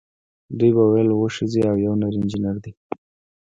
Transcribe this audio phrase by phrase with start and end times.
[0.57, 2.71] دوی به ویل اوه ښځې او یو نر انجینر دی.